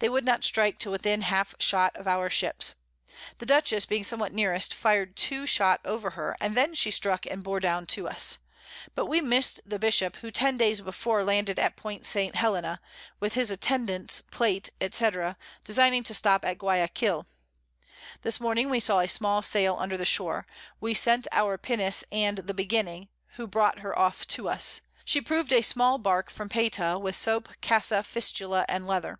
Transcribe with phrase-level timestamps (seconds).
[0.00, 2.76] They would not strike till within half shot of our Ships:
[3.38, 7.42] The Dutchess being somewhat nearest, fir'd two Shot over her, and then she struck, and
[7.42, 8.38] bore down to us.
[8.94, 12.36] But we miss'd the Bishop, who ten days before landed at Point St.
[12.36, 12.78] Hellena,
[13.18, 15.10] with his Attendants, Plate, &c.
[15.64, 17.26] designing to stop at Guiaquil.
[18.22, 20.46] This Morning we saw a small Sail under the shore;
[20.80, 25.52] we sent our Pinnace and the Beginning, who brought her off to us: she prov'd
[25.52, 29.18] a small Bark from Payta with Soap, Cassa, Fistula, and Leather.